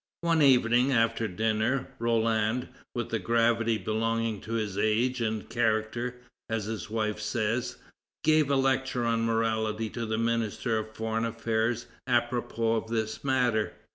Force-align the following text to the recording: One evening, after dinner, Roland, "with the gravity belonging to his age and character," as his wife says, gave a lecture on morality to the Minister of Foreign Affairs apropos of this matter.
One 0.21 0.41
evening, 0.41 0.91
after 0.91 1.27
dinner, 1.27 1.89
Roland, 1.99 2.69
"with 2.95 3.09
the 3.09 3.19
gravity 3.19 3.77
belonging 3.77 4.41
to 4.41 4.53
his 4.53 4.75
age 4.75 5.21
and 5.21 5.47
character," 5.47 6.15
as 6.49 6.65
his 6.65 6.89
wife 6.89 7.19
says, 7.19 7.77
gave 8.23 8.49
a 8.49 8.55
lecture 8.55 9.05
on 9.05 9.23
morality 9.27 9.91
to 9.91 10.07
the 10.07 10.17
Minister 10.17 10.79
of 10.79 10.95
Foreign 10.95 11.23
Affairs 11.23 11.85
apropos 12.07 12.77
of 12.77 12.87
this 12.89 13.23
matter. 13.23 13.73